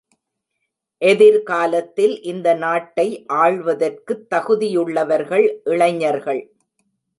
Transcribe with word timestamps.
எதிர்காலத்தில் 1.01 2.21
இந்த 2.21 2.53
நாட்டை 2.53 3.25
ஆள்வதற்குத் 3.33 4.27
தகுதியுள்ளவர்கள் 4.35 5.59
இளைஞர்கள். 5.63 6.53